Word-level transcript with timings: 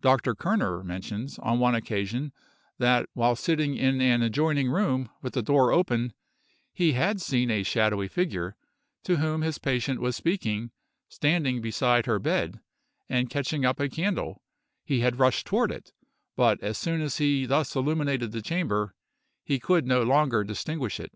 Dr. 0.00 0.34
Kerner 0.34 0.82
mentions, 0.82 1.38
on 1.38 1.60
one 1.60 1.76
occasion, 1.76 2.32
that 2.78 3.08
while 3.12 3.36
sitting 3.36 3.76
in 3.76 4.00
an 4.00 4.20
adjoining 4.20 4.68
room, 4.70 5.08
with 5.22 5.34
the 5.34 5.40
door 5.42 5.70
open, 5.70 6.14
he 6.72 6.94
had 6.94 7.20
seen 7.20 7.48
a 7.48 7.62
shadowy 7.62 8.08
figure, 8.08 8.56
to 9.04 9.18
whom 9.18 9.42
his 9.42 9.58
patient 9.58 10.00
was 10.00 10.16
speaking, 10.16 10.72
standing 11.08 11.60
beside 11.60 12.06
her 12.06 12.18
bed; 12.18 12.58
and 13.08 13.30
catching 13.30 13.64
up 13.64 13.78
a 13.78 13.88
candle, 13.88 14.42
he 14.84 14.98
had 14.98 15.20
rushed 15.20 15.46
toward 15.46 15.70
it; 15.70 15.92
but 16.34 16.60
as 16.60 16.76
soon 16.76 17.00
as 17.00 17.18
he 17.18 17.46
thus 17.46 17.76
illuminated 17.76 18.32
the 18.32 18.42
chamber, 18.42 18.96
he 19.44 19.60
could 19.60 19.86
no 19.86 20.02
longer 20.02 20.42
distinguish 20.42 20.98
it. 20.98 21.12